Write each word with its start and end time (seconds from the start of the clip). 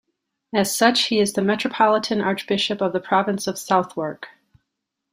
As 0.51 0.75
such 0.75 1.01
he 1.09 1.19
is 1.19 1.33
the 1.33 1.43
Metropolitan 1.43 2.21
Archbishop 2.21 2.81
of 2.81 2.91
the 2.91 2.99
Province 2.99 3.45
of 3.45 3.59
Southwark. 3.59 4.29